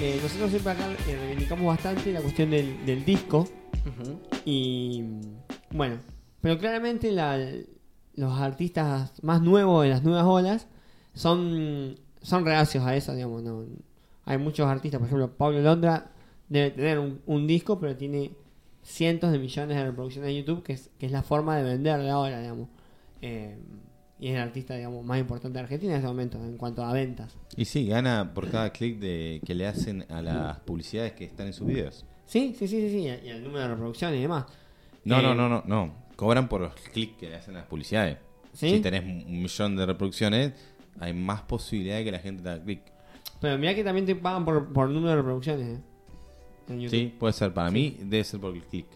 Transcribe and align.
Eh, 0.00 0.18
nosotros 0.22 0.50
siempre 0.50 0.72
acá 0.72 0.86
eh, 1.08 1.16
reivindicamos 1.16 1.66
bastante 1.66 2.12
la 2.12 2.20
cuestión 2.20 2.50
del, 2.50 2.86
del 2.86 3.04
disco 3.04 3.48
y 4.44 5.02
bueno, 5.70 5.96
pero 6.40 6.58
claramente 6.58 7.10
la- 7.10 7.38
los 8.14 8.38
artistas 8.40 9.12
más 9.22 9.40
nuevos 9.42 9.82
de 9.82 9.88
las 9.90 10.02
nuevas 10.02 10.24
olas 10.24 10.66
son, 11.14 11.96
son 12.22 12.44
reacios 12.44 12.84
a 12.84 12.94
eso, 12.96 13.14
digamos. 13.14 13.42
No, 13.42 13.64
hay 14.24 14.38
muchos 14.38 14.66
artistas, 14.68 14.98
por 14.98 15.06
ejemplo, 15.06 15.30
Pablo 15.36 15.60
Londra 15.60 16.10
debe 16.48 16.70
tener 16.70 16.98
un, 16.98 17.20
un 17.26 17.46
disco, 17.46 17.78
pero 17.80 17.96
tiene 17.96 18.32
cientos 18.82 19.32
de 19.32 19.38
millones 19.38 19.76
de 19.76 19.84
reproducciones 19.84 20.30
en 20.30 20.36
YouTube, 20.38 20.62
que 20.62 20.72
es, 20.74 20.90
que 20.98 21.06
es 21.06 21.12
la 21.12 21.22
forma 21.22 21.56
de 21.56 21.62
vender 21.64 22.00
de 22.00 22.10
ahora, 22.10 22.40
digamos. 22.40 22.68
Eh, 23.22 23.56
y 24.20 24.28
es 24.28 24.34
el 24.34 24.40
artista, 24.40 24.74
digamos, 24.74 25.04
más 25.04 25.18
importante 25.20 25.58
de 25.58 25.62
Argentina 25.64 25.92
en 25.92 25.98
este 25.98 26.08
momento 26.08 26.38
en 26.38 26.56
cuanto 26.56 26.84
a 26.84 26.92
ventas. 26.92 27.36
Y 27.56 27.64
sí, 27.64 27.86
gana 27.86 28.32
por 28.34 28.50
cada 28.50 28.70
clic 28.72 28.98
de 28.98 29.40
que 29.44 29.54
le 29.54 29.66
hacen 29.66 30.04
a 30.10 30.22
las 30.22 30.60
publicidades 30.60 31.12
que 31.12 31.24
están 31.24 31.46
en 31.46 31.52
sus 31.52 31.66
videos. 31.66 32.04
Sí, 32.26 32.54
sí, 32.58 32.66
sí, 32.68 32.80
sí, 32.80 32.90
sí, 32.90 32.98
y 33.04 33.28
el 33.30 33.42
número 33.42 33.60
de 33.60 33.68
reproducciones 33.68 34.18
y 34.18 34.22
demás. 34.22 34.44
No, 35.04 35.20
Eh, 35.20 35.22
no, 35.22 35.34
no, 35.34 35.48
no, 35.48 35.62
no. 35.66 35.94
Cobran 36.16 36.48
por 36.48 36.60
los 36.60 36.74
clics 36.74 37.16
que 37.18 37.28
le 37.30 37.36
hacen 37.36 37.54
a 37.54 37.60
las 37.60 37.66
publicidades. 37.68 38.18
¿Sí? 38.52 38.70
Si 38.70 38.80
tenés 38.80 39.04
un 39.04 39.40
millón 39.42 39.76
de 39.76 39.86
reproducciones, 39.86 40.52
hay 40.98 41.12
más 41.12 41.42
posibilidad 41.42 41.96
de 41.98 42.04
que 42.04 42.12
la 42.12 42.18
gente 42.18 42.42
te 42.42 42.48
haga 42.48 42.64
clic. 42.64 42.80
Pero 43.40 43.56
mira 43.56 43.72
que 43.74 43.84
también 43.84 44.04
te 44.04 44.16
pagan 44.16 44.44
por, 44.44 44.72
por 44.72 44.88
número 44.88 45.10
de 45.10 45.16
reproducciones, 45.16 45.78
¿eh? 45.78 45.80
En 46.68 46.80
YouTube. 46.80 46.90
Sí, 46.98 47.14
puede 47.18 47.32
ser. 47.32 47.54
Para 47.54 47.70
mí, 47.70 47.96
debe 48.00 48.24
ser 48.24 48.40
por 48.40 48.52
el 48.54 48.62
clic. 48.64 48.86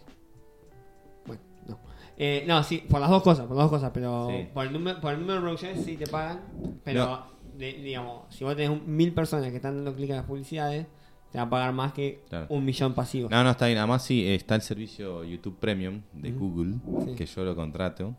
Eh, 2.17 2.43
no, 2.47 2.63
sí, 2.63 2.83
por 2.89 2.99
las 3.01 3.09
dos 3.09 3.23
cosas, 3.23 3.45
por 3.47 3.57
las 3.57 3.65
dos 3.65 3.71
cosas, 3.71 3.91
pero 3.93 4.27
Sí. 4.29 4.47
por, 4.53 4.65
el 4.67 4.73
número, 4.73 5.01
por 5.01 5.13
el 5.13 5.19
número 5.19 5.33
de 5.35 5.39
reproducciones 5.39 5.83
sí 5.83 5.97
te 5.97 6.07
pagan, 6.07 6.41
pero 6.83 7.05
No. 7.05 7.25
de- 7.57 7.73
digamos, 7.73 8.23
si 8.33 8.43
vos 8.43 8.55
tenés 8.55 8.69
un- 8.69 8.83
mil 8.95 9.13
personas 9.13 9.49
que 9.49 9.55
están 9.55 9.75
dando 9.77 9.95
clic 9.95 10.11
a 10.11 10.15
las 10.17 10.25
publicidades, 10.25 10.85
te 11.31 11.39
va 11.39 11.45
a 11.45 11.49
pagar 11.49 11.73
más 11.73 11.93
que 11.93 12.21
Claro. 12.29 12.45
un 12.49 12.63
millón 12.63 12.93
pasivo. 12.93 13.27
No, 13.29 13.43
no, 13.43 13.49
está 13.49 13.65
bien. 13.65 13.79
Además, 13.79 14.03
sí, 14.05 14.27
está 14.31 14.53
el 14.53 14.61
servicio 14.61 15.23
YouTube 15.23 15.57
Premium 15.59 16.01
de. 16.13 16.31
Google, 16.31 16.75
Sí. 17.05 17.15
que 17.15 17.25
yo 17.25 17.43
lo 17.43 17.55
contrato. 17.55 18.13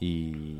Y, 0.00 0.56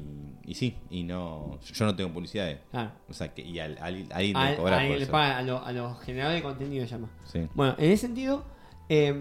y 0.47 0.55
sí, 0.55 0.77
y 0.91 1.05
no 1.05 1.59
yo 1.61 1.85
no 1.85 1.95
tengo 1.95 2.13
publicidades. 2.13 2.59
Claro. 2.73 2.91
O 3.09 3.13
sea, 3.13 3.33
que 3.35 3.42
y 3.42 3.59
al, 3.61 3.79
al, 3.81 4.07
alguien 4.13 4.37
A, 4.37 4.51
le 4.51 4.57
cobra 4.57 4.79
a- 4.81 4.87
por 4.87 4.97
le 4.97 5.03
eso. 5.05 5.17
a, 5.17 5.42
lo- 5.42 5.65
a 5.65 5.73
los 5.73 6.01
generadores 6.01 6.42
de 6.42 6.48
contenido 6.48 6.85
llama. 6.87 7.09
Sí. 7.25 7.47
Bueno, 7.55 7.75
en 7.79 7.91
ese 7.92 8.07
sentido, 8.07 8.45
eh, 8.89 9.15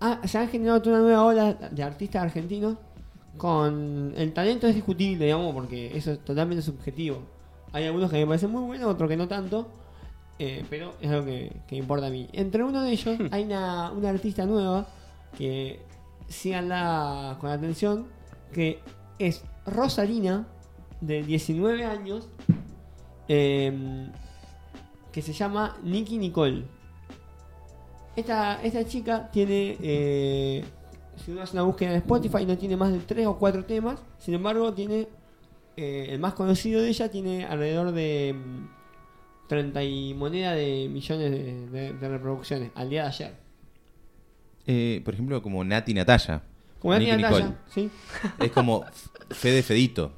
ah, 0.00 0.20
se 0.24 0.38
han 0.38 0.48
generado 0.48 0.82
toda 0.82 0.96
una 0.96 1.04
nueva 1.04 1.24
ola 1.24 1.54
de 1.54 1.82
artistas 1.82 2.22
argentinos 2.22 2.76
con 3.36 4.14
el 4.16 4.32
talento 4.32 4.66
es 4.66 4.74
discutible, 4.74 5.26
digamos, 5.26 5.52
porque 5.52 5.96
eso 5.96 6.12
es 6.12 6.24
totalmente 6.24 6.62
subjetivo. 6.62 7.22
Hay 7.72 7.84
algunos 7.84 8.10
que 8.10 8.18
me 8.18 8.26
parecen 8.26 8.50
muy 8.50 8.62
buenos, 8.62 8.88
otros 8.88 9.08
que 9.08 9.16
no 9.16 9.28
tanto, 9.28 9.66
eh, 10.38 10.64
pero 10.70 10.94
es 11.00 11.10
algo 11.10 11.26
que, 11.26 11.52
que 11.68 11.76
importa 11.76 12.06
a 12.06 12.10
mí. 12.10 12.28
Entre 12.32 12.64
uno 12.64 12.82
de 12.82 12.92
ellos 12.92 13.18
hay 13.30 13.44
una, 13.44 13.92
una 13.92 14.08
artista 14.08 14.46
nueva 14.46 14.86
que 15.36 15.80
síganla 16.28 17.36
con 17.40 17.50
atención, 17.50 18.06
que 18.52 18.80
es 19.18 19.44
Rosalina, 19.66 20.46
de 21.00 21.22
19 21.22 21.84
años, 21.84 22.28
eh, 23.28 24.08
que 25.12 25.22
se 25.22 25.32
llama 25.32 25.76
Nicky 25.82 26.18
Nicole. 26.18 26.64
Esta, 28.16 28.62
esta 28.62 28.84
chica 28.86 29.30
tiene, 29.30 29.76
eh, 29.82 30.64
si 31.22 31.30
uno 31.32 31.42
hace 31.42 31.52
una 31.54 31.62
búsqueda 31.64 31.90
en 31.90 31.96
Spotify, 31.96 32.46
no 32.46 32.56
tiene 32.56 32.76
más 32.76 32.90
de 32.92 32.98
3 33.00 33.26
o 33.26 33.36
4 33.38 33.64
temas. 33.64 34.00
Sin 34.18 34.34
embargo, 34.34 34.72
tiene 34.72 35.06
eh, 35.76 36.06
el 36.10 36.18
más 36.18 36.32
conocido 36.34 36.80
de 36.80 36.88
ella 36.88 37.10
tiene 37.10 37.44
alrededor 37.44 37.92
de 37.92 38.34
mm, 38.34 39.48
30 39.48 39.84
y 39.84 40.14
moneda 40.14 40.52
de 40.54 40.88
millones 40.90 41.30
de, 41.30 41.66
de- 41.70 41.92
de 41.92 42.08
reproducciones 42.08 42.70
al 42.74 42.88
día 42.88 43.02
de 43.02 43.08
ayer. 43.08 43.34
Eh, 44.66 45.02
por 45.04 45.14
ejemplo, 45.14 45.42
como 45.42 45.62
Nati 45.62 45.92
Natalia. 45.94 46.42
Como 46.80 46.96
tiene 46.98 47.18
Natalia. 47.18 47.58
¿sí? 47.72 47.90
Es 48.40 48.50
como 48.50 48.84
Fede 49.30 49.62
Fedito. 49.62 50.10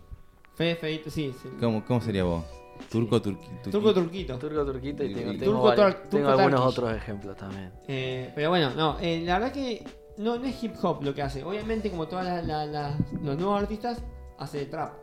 Fede, 0.55 0.77
Feito, 0.77 1.11
sí, 1.11 1.33
sí. 1.43 1.49
¿Cómo, 1.61 1.85
cómo 1.85 2.01
sería 2.01 2.25
vos? 2.25 2.45
Turco, 2.91 3.21
turqui, 3.21 3.47
turqui- 3.47 3.71
Turco 3.71 3.95
Turquito. 3.95 4.39
Turco 4.39 4.65
Turquito 4.65 5.05
y 5.05 5.15
tengo, 5.15 5.31
Turco 5.33 5.39
tengo, 5.45 5.63
varios- 5.63 5.95
Turco 5.95 6.09
tengo 6.11 6.29
algunos 6.31 6.61
otros 6.61 6.93
ejemplos 6.97 7.37
también. 7.37 7.73
Eh, 7.87 8.33
pero 8.35 8.51
bueno, 8.51 8.71
no, 8.75 8.99
eh, 9.01 9.23
la 9.25 9.39
verdad 9.39 9.53
que 9.53 9.85
no, 10.17 10.37
no 10.39 10.45
es 10.47 10.63
hip 10.63 10.75
hop 10.83 11.03
lo 11.03 11.15
que 11.15 11.23
hace. 11.23 11.45
Obviamente, 11.45 11.91
como 11.91 12.07
todos 12.09 12.25
los 12.25 13.37
nuevos 13.37 13.61
artistas, 13.63 14.03
hace 14.39 14.67
trap. 14.67 14.95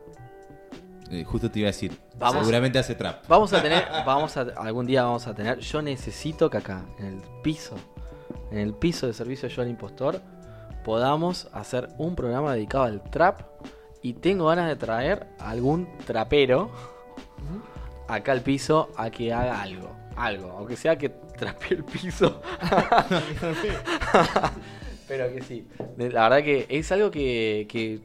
Eh, 1.10 1.22
justo 1.24 1.50
te 1.50 1.60
iba 1.60 1.68
a 1.68 1.70
decir. 1.72 1.96
Vamos. 2.18 2.40
Seguramente 2.40 2.78
hace 2.78 2.94
trap. 2.96 3.26
Vamos 3.28 3.52
a 3.52 3.62
tener, 3.62 3.84
vamos 4.06 4.36
a, 4.36 4.40
algún 4.56 4.86
día 4.86 5.04
vamos 5.04 5.26
a 5.28 5.34
tener, 5.34 5.58
yo 5.60 5.80
necesito 5.82 6.50
que 6.50 6.56
acá, 6.58 6.84
en 6.98 7.06
el 7.06 7.22
piso, 7.42 7.76
en 8.50 8.58
el 8.58 8.74
piso 8.74 9.06
de 9.06 9.12
servicio 9.12 9.48
Yo 9.48 9.62
al 9.62 9.68
Impostor, 9.68 10.20
podamos 10.84 11.48
hacer 11.52 11.88
un 11.98 12.16
programa 12.16 12.54
dedicado 12.54 12.84
al 12.84 13.02
trap 13.10 13.40
y 14.02 14.14
tengo 14.14 14.46
ganas 14.46 14.68
de 14.68 14.76
traer 14.76 15.28
a 15.38 15.50
algún 15.50 15.88
trapero 16.06 16.70
acá 18.08 18.32
al 18.32 18.42
piso 18.42 18.90
a 18.96 19.10
que 19.10 19.32
haga 19.32 19.62
algo, 19.62 19.90
algo, 20.16 20.50
aunque 20.52 20.76
sea 20.76 20.96
que 20.96 21.08
trapee 21.08 21.74
el 21.74 21.84
piso, 21.84 22.40
pero 25.08 25.32
que 25.32 25.42
sí. 25.42 25.66
La 25.98 26.28
verdad 26.28 26.44
que 26.44 26.66
es 26.68 26.90
algo 26.92 27.10
que, 27.10 27.66
que 27.68 28.00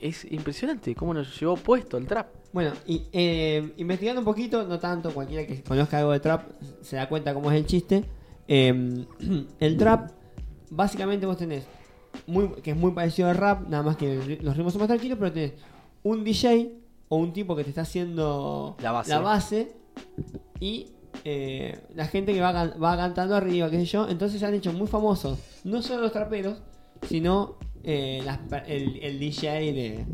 es 0.00 0.24
impresionante 0.30 0.94
cómo 0.94 1.14
nos 1.14 1.38
llevó 1.38 1.56
puesto 1.56 1.96
el 1.96 2.06
trap. 2.06 2.28
Bueno, 2.52 2.72
y 2.86 3.02
eh, 3.12 3.72
investigando 3.76 4.20
un 4.20 4.24
poquito, 4.24 4.64
no 4.64 4.78
tanto, 4.78 5.12
cualquiera 5.12 5.46
que 5.46 5.62
conozca 5.62 5.98
algo 5.98 6.12
de 6.12 6.20
trap 6.20 6.48
se 6.80 6.96
da 6.96 7.08
cuenta 7.08 7.32
cómo 7.32 7.50
es 7.50 7.56
el 7.56 7.66
chiste. 7.66 8.04
Eh, 8.48 9.06
el 9.60 9.76
trap, 9.76 10.10
básicamente 10.70 11.26
vos 11.26 11.36
tenés, 11.36 11.64
muy, 12.26 12.48
que 12.62 12.72
es 12.72 12.76
muy 12.76 12.92
parecido 12.92 13.28
al 13.28 13.36
rap, 13.36 13.68
nada 13.68 13.82
más 13.82 13.96
que 13.96 14.38
los 14.42 14.56
ritmos 14.56 14.72
son 14.72 14.80
más 14.80 14.88
tranquilos, 14.88 15.18
pero 15.18 15.32
tenés 15.32 15.52
un 16.02 16.24
DJ 16.24 16.72
o 17.12 17.16
un 17.16 17.32
tipo 17.34 17.54
que 17.56 17.64
te 17.64 17.68
está 17.70 17.82
haciendo 17.82 18.76
La 18.80 18.92
base. 18.92 19.18
base 19.18 19.72
y 20.60 20.86
eh, 21.24 21.78
la 21.94 22.06
gente 22.06 22.32
que 22.32 22.40
va, 22.40 22.52
can- 22.52 22.74
va 22.82 22.96
cantando 22.96 23.34
arriba, 23.36 23.68
qué 23.68 23.78
sé 23.80 23.84
yo. 23.84 24.08
Entonces 24.08 24.40
se 24.40 24.46
han 24.46 24.54
hecho 24.54 24.72
muy 24.72 24.86
famosos, 24.86 25.38
no 25.64 25.82
solo 25.82 26.02
los 26.02 26.12
traperos, 26.12 26.62
sino 27.08 27.56
eh, 27.84 28.22
las 28.24 28.38
el, 28.68 28.98
el 29.02 29.18
DJ 29.18 29.72
de, 29.72 30.06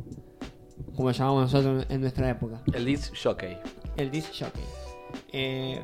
como 0.97 1.11
llamamos 1.11 1.53
nosotros 1.53 1.85
en 1.91 2.01
nuestra 2.01 2.31
época, 2.31 2.63
El 2.73 2.85
disc 2.87 3.13
jockey. 3.23 3.57
el 3.99 4.11
disc 4.11 4.31
jockey. 4.33 4.63
Eh, 5.33 5.81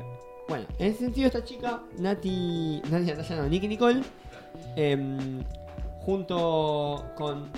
bueno, 0.49 0.65
en 0.79 0.87
ese 0.87 0.99
sentido 1.05 1.27
esta 1.27 1.43
chica, 1.43 1.83
Nati, 1.99 2.81
Nati 2.89 3.05
Natalia, 3.05 3.35
no, 3.37 3.47
Nicky 3.49 3.67
Nicole, 3.67 4.01
em, 4.75 5.43
junto 6.01 7.05
con 7.15 7.49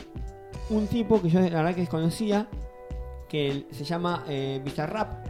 un 0.70 0.88
tipo 0.88 1.22
que 1.22 1.30
yo 1.30 1.40
la 1.40 1.50
verdad 1.50 1.74
que 1.74 1.82
desconocía, 1.82 2.48
que 3.30 3.68
se 3.72 3.84
llama 3.84 4.24
eh, 4.28 4.62
Bizarrap. 4.64 5.26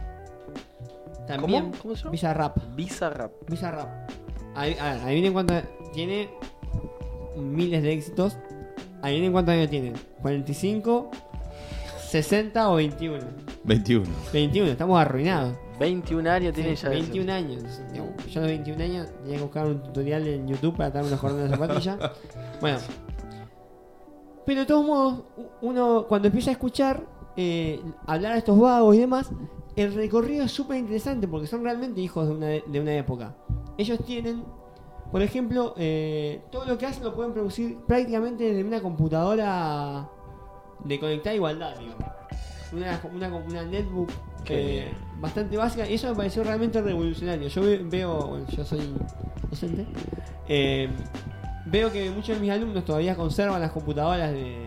También, 1.26 1.70
¿Cómo? 1.70 1.82
¿Cómo 1.82 1.94
se 1.96 2.00
llama? 2.02 2.10
Bizarrap. 2.12 2.56
Bizarrap. 2.76 3.32
Bizarrap. 3.50 4.10
Ahí- 4.54 4.76
A 4.80 4.92
ver, 4.94 5.02
adivinen 5.02 5.32
cuánto 5.32 5.54
tiene 5.92 6.30
miles 7.36 7.82
de 7.82 7.92
éxitos. 7.92 8.36
Adivinen 9.02 9.32
cuántos 9.32 9.54
años 9.54 9.68
tiene. 9.70 9.92
45, 10.22 11.10
60 12.08 12.70
o 12.70 12.76
21. 12.76 13.24
21. 13.64 14.06
21, 14.32 14.70
estamos 14.70 15.00
arruinados. 15.00 15.56
21 15.78 16.30
años 16.30 16.54
tiene 16.54 16.74
Sí, 16.76 16.84
ya. 16.84 16.88
21 16.90 17.32
años. 17.32 17.62
Digamos, 17.92 18.26
Yo 18.28 18.40
a 18.40 18.42
los 18.44 18.50
21 18.52 18.82
años 18.84 19.08
tenía 19.22 19.36
que 19.36 19.42
buscar 19.42 19.66
un 19.66 19.82
tutorial 19.82 20.26
en 20.26 20.48
YouTube 20.48 20.76
para 20.76 20.90
darme 20.90 21.08
unos 21.08 21.20
cordones 21.20 21.50
de 21.50 21.56
zapatilla. 21.56 21.98
bueno. 22.60 22.78
Pero 24.46 24.60
de 24.60 24.66
todos 24.66 24.86
modos, 24.86 25.22
uno 25.60 26.06
cuando 26.08 26.28
empieza 26.28 26.50
a 26.50 26.52
escuchar 26.52 27.02
eh, 27.36 27.80
hablar 28.06 28.32
a 28.32 28.38
estos 28.38 28.58
vagos 28.58 28.96
y 28.96 29.00
demás, 29.00 29.30
el 29.76 29.94
recorrido 29.94 30.44
es 30.44 30.52
súper 30.52 30.78
interesante 30.78 31.28
porque 31.28 31.46
son 31.46 31.62
realmente 31.62 32.00
hijos 32.00 32.28
de 32.28 32.34
una, 32.34 32.46
de 32.46 32.80
una 32.80 32.94
época. 32.94 33.36
Ellos 33.78 33.98
tienen, 34.06 34.42
por 35.12 35.20
ejemplo, 35.22 35.74
eh, 35.76 36.42
todo 36.50 36.64
lo 36.64 36.78
que 36.78 36.86
hacen 36.86 37.04
lo 37.04 37.14
pueden 37.14 37.32
producir 37.32 37.76
prácticamente 37.86 38.44
desde 38.44 38.64
una 38.64 38.80
computadora 38.80 40.08
de 40.84 40.98
conectada 41.00 41.34
igualdad, 41.34 41.76
digamos. 41.78 42.04
Una, 42.72 43.00
una, 43.14 43.36
una 43.36 43.62
netbook 43.64 44.10
eh, 44.48 44.90
bastante 45.20 45.56
básica 45.56 45.88
y 45.88 45.94
eso 45.94 46.08
me 46.08 46.16
pareció 46.16 46.42
realmente 46.42 46.80
revolucionario. 46.82 47.48
Yo 47.48 47.62
ve- 47.62 47.82
veo, 47.84 48.26
bueno, 48.28 48.46
yo 48.48 48.64
soy 48.64 48.92
docente, 49.50 49.86
eh, 50.48 50.88
veo 51.66 51.92
que 51.92 52.10
muchos 52.10 52.34
de 52.36 52.40
mis 52.40 52.50
alumnos 52.50 52.84
todavía 52.84 53.14
conservan 53.14 53.60
las 53.60 53.70
computadoras 53.70 54.32
de, 54.32 54.64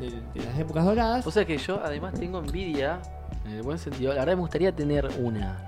de- 0.00 0.22
de 0.34 0.44
las 0.46 0.58
épocas 0.58 0.84
doradas. 0.84 1.26
O 1.26 1.30
sea 1.30 1.44
que 1.44 1.56
yo 1.58 1.80
además 1.84 2.14
tengo 2.14 2.38
envidia, 2.38 3.00
en 3.44 3.52
el 3.52 3.62
buen 3.62 3.78
sentido. 3.78 4.12
La 4.12 4.20
verdad 4.20 4.34
me 4.36 4.40
gustaría 4.42 4.74
tener 4.74 5.08
una. 5.20 5.64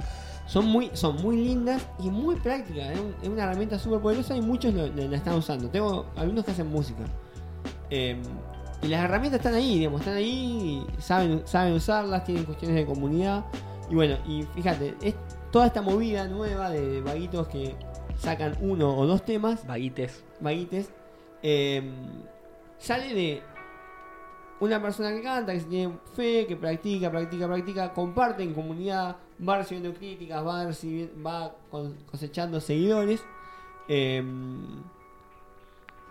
Son 0.47 0.67
muy, 0.67 0.91
son 0.95 1.17
muy 1.23 1.37
lindas 1.37 1.87
y 2.01 2.11
muy 2.11 2.37
prácticas. 2.37 2.91
Es, 2.91 2.99
un- 3.01 3.15
es 3.23 3.29
una 3.29 3.45
herramienta 3.45 3.79
súper 3.79 4.01
poderosa 4.01 4.37
y 4.37 4.41
muchos 4.43 4.75
lo- 4.75 4.87
la, 4.89 5.05
la 5.05 5.17
están 5.17 5.35
usando. 5.35 5.69
Tengo 5.69 6.07
alumnos 6.17 6.45
que 6.45 6.51
hacen 6.51 6.69
música. 6.69 7.05
Eh, 7.91 8.21
y 8.83 8.89
las 8.89 9.05
herramientas 9.05 9.39
están 9.39 9.55
ahí, 9.55 9.79
digamos, 9.79 10.01
están 10.01 10.15
ahí, 10.17 10.85
y 10.99 11.01
saben, 11.01 11.43
saben 11.45 11.73
usarlas, 11.75 12.25
tienen 12.25 12.45
cuestiones 12.45 12.77
de 12.77 12.85
comunidad. 12.85 13.45
Y 13.89 13.95
bueno, 13.95 14.17
y 14.27 14.43
fíjate, 14.55 14.97
es 15.03 15.15
toda 15.53 15.67
esta 15.67 15.83
movida 15.83 16.27
nueva 16.27 16.71
de 16.71 17.01
vaguitos 17.01 17.47
que 17.49 17.77
sacan 18.19 18.57
uno 18.61 18.97
o 18.97 19.07
dos 19.07 19.25
temas, 19.25 19.67
Vaguites. 19.67 20.25
vaguites, 20.41 20.91
eh, 21.43 21.83
sale 22.79 23.15
de 23.15 23.43
una 24.63 24.81
persona 24.81 25.11
que 25.11 25.23
canta, 25.23 25.53
que 25.53 25.61
se 25.61 25.67
tiene 25.67 25.95
fe, 26.15 26.47
que 26.47 26.57
practica, 26.57 27.11
practica, 27.11 27.47
practica, 27.49 27.93
comparte 27.93 28.43
en 28.45 28.55
comunidad, 28.55 29.17
va 29.47 29.59
recibiendo 29.59 29.93
críticas, 29.93 30.47
va, 30.47 30.65
recibi- 30.65 31.11
va 31.25 31.53
cosechando 32.11 32.61
seguidores. 32.61 33.25
eh, 33.89 34.23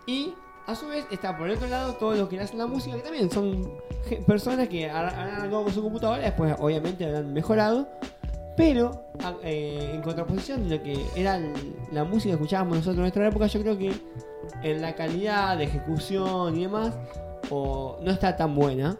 y 0.06 0.34
a 0.66 0.74
su 0.74 0.86
vez 0.86 1.06
está 1.10 1.36
por 1.36 1.48
el 1.48 1.56
otro 1.56 1.66
lado 1.68 1.94
todos 1.94 2.18
los 2.18 2.28
que 2.28 2.38
hacen 2.38 2.58
la 2.58 2.66
música, 2.66 2.96
que 2.96 3.02
también 3.02 3.30
son 3.30 3.72
personas 4.26 4.68
que 4.68 4.90
habrán 4.90 5.14
arrancado 5.14 5.64
con 5.64 5.72
su 5.72 5.82
computadora, 5.82 6.22
después 6.22 6.54
obviamente 6.58 7.06
habrán 7.06 7.32
mejorado. 7.32 7.88
Pero 8.54 9.02
eh, 9.42 9.92
en 9.94 10.02
contraposición 10.02 10.68
de 10.68 10.76
lo 10.76 10.82
que 10.82 10.94
era 11.16 11.40
la 11.90 12.04
música 12.04 12.32
que 12.32 12.34
escuchábamos 12.34 12.76
nosotros 12.76 12.96
en 12.96 13.02
nuestra 13.02 13.26
época, 13.26 13.46
yo 13.46 13.60
creo 13.60 13.78
que 13.78 13.92
en 14.62 14.82
la 14.82 14.94
calidad 14.94 15.56
de 15.56 15.64
ejecución 15.64 16.58
y 16.58 16.62
demás 16.64 16.94
o 17.54 17.98
no 18.02 18.10
está 18.10 18.34
tan 18.34 18.54
buena. 18.54 18.96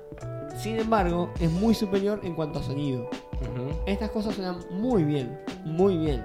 Sin 0.58 0.78
embargo, 0.78 1.30
es 1.40 1.50
muy 1.50 1.74
superior 1.74 2.20
en 2.22 2.34
cuanto 2.34 2.58
a 2.58 2.62
sonido. 2.62 3.08
Estas 3.86 4.10
cosas 4.10 4.34
suenan 4.34 4.58
muy 4.70 5.04
bien, 5.04 5.40
muy 5.64 5.96
bien. 5.96 6.22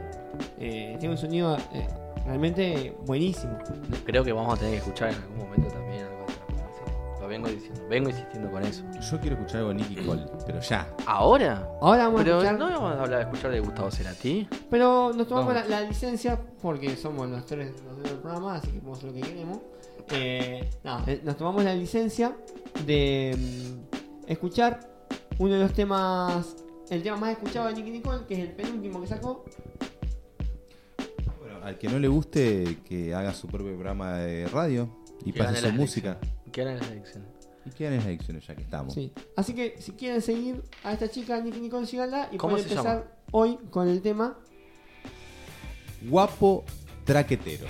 Eh, 0.60 0.98
tiene 1.00 1.14
un 1.16 1.18
sonido 1.18 1.56
eh, 1.74 1.88
realmente 2.26 2.96
buenísimo. 3.06 3.58
Creo 4.06 4.26
que 4.26 4.34
vamos 4.34 4.54
a 4.54 4.58
tener 4.58 4.74
que 4.74 4.80
escuchar 4.80 5.10
en 5.10 5.16
algún 5.22 5.38
momento 5.38 5.70
también 5.70 6.04
algo 6.04 6.26
de. 6.26 7.22
Lo 7.22 7.28
vengo 7.30 7.48
diciendo, 7.48 7.82
vengo 7.90 8.10
insistiendo 8.10 8.52
con 8.52 8.64
eso. 8.64 8.84
Yo 9.10 9.20
quiero 9.22 9.38
escuchar 9.38 9.60
algo 9.60 9.70
de 9.70 9.76
Nicky 9.76 9.96
Cole, 10.06 10.26
pero 10.46 10.60
ya. 10.60 10.88
¿Ahora? 11.06 11.66
Ahora 11.82 12.04
vamos 12.08 12.24
Pero 12.24 12.36
a 12.36 12.44
escuchar, 12.44 12.60
no 12.60 12.70
vamos 12.70 12.96
a 12.98 13.04
hablar 13.04 13.20
de 13.20 13.26
escuchar 13.32 13.52
de 13.52 13.60
Gustavo 13.62 13.90
Cerati. 13.90 14.48
pero 14.70 15.14
nos 15.14 15.28
tomamos 15.30 15.54
la 15.68 15.82
licencia 15.82 16.38
porque 16.62 16.96
somos 16.98 17.30
los 17.30 17.46
tres 17.46 17.72
los 17.86 18.04
del 18.04 18.20
programa, 18.20 18.56
así 18.56 18.68
que 18.68 18.80
podemos 18.80 18.98
hacer 18.98 19.10
lo 19.12 19.16
que 19.16 19.22
queremos. 19.22 19.60
Eh, 20.12 20.57
no, 20.88 21.04
eh, 21.06 21.22
nos 21.22 21.36
tomamos 21.36 21.66
la 21.66 21.76
licencia 21.76 22.38
de 22.86 23.36
mm, 23.38 24.32
escuchar 24.32 24.80
uno 25.38 25.54
de 25.56 25.60
los 25.60 25.74
temas, 25.74 26.56
el 26.90 27.04
tema 27.04 27.18
más 27.18 27.32
escuchado 27.32 27.68
de 27.68 27.74
Nicky 27.74 27.92
Nicole, 27.92 28.26
que 28.26 28.36
es 28.36 28.40
el 28.40 28.52
penúltimo 28.54 29.02
que 29.02 29.08
sacó, 29.08 29.44
Bueno, 31.40 31.60
al 31.62 31.78
que 31.78 31.90
no 31.90 32.00
le 32.00 32.08
guste, 32.08 32.78
que 32.88 33.14
haga 33.14 33.34
su 33.34 33.48
propio 33.48 33.74
programa 33.74 34.20
de 34.20 34.48
radio 34.48 34.98
y 35.26 35.34
Que 35.34 35.44
pase 35.44 35.60
su 35.60 35.74
música. 35.74 36.20
¿Qué 36.54 36.62
eran 36.62 36.78
las 36.80 36.90
elecciones? 36.90 37.30
Y 37.66 37.72
quedan 37.72 37.94
en 37.94 38.00
las 38.00 38.08
elecciones 38.08 38.48
ya 38.48 38.56
que 38.56 38.62
estamos. 38.62 38.94
Sí. 38.94 39.12
Así 39.36 39.54
que 39.54 39.76
si 39.82 39.92
quieren 39.92 40.22
seguir 40.22 40.64
a 40.86 40.94
esta 40.94 41.10
chica, 41.10 41.42
Nicky 41.42 41.60
Nicole, 41.60 41.86
síganla 41.86 42.30
y 42.32 42.38
¿Cómo 42.38 42.52
pueden 42.52 42.70
empezar 42.72 43.14
hoy 43.32 43.58
con 43.70 43.90
el 43.90 44.02
tema 44.02 44.38
Guapo 46.04 46.64
traquetero. 47.04 47.66